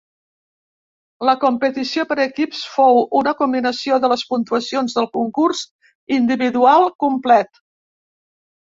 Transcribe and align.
La 1.29 1.35
competició 1.43 2.05
per 2.13 2.17
equips 2.23 2.63
fou 2.77 3.03
una 3.21 3.35
combinació 3.43 4.01
de 4.07 4.11
les 4.15 4.27
puntuacions 4.33 4.99
del 4.99 5.11
concurs 5.21 5.63
individual 6.21 6.91
complet. 7.09 7.65